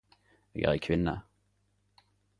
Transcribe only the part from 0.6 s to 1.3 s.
er ei kvinne